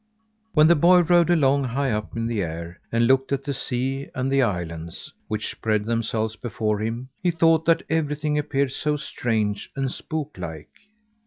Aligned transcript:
When 0.55 0.65
the 0.65 0.73
boy 0.75 1.01
rode 1.01 1.29
along 1.29 1.63
high 1.65 1.91
up 1.91 2.17
in 2.17 2.25
the 2.25 2.41
air, 2.41 2.79
and 2.91 3.05
looked 3.05 3.31
at 3.31 3.43
the 3.43 3.53
sea 3.53 4.09
and 4.15 4.31
the 4.31 4.41
islands 4.41 5.13
which 5.27 5.51
spread 5.51 5.83
themselves 5.83 6.35
before 6.35 6.79
him, 6.81 7.09
he 7.21 7.29
thought 7.29 7.65
that 7.65 7.83
everything 7.87 8.39
appeared 8.39 8.71
so 8.71 8.97
strange 8.97 9.69
and 9.75 9.91
spook 9.91 10.39
like. 10.39 10.71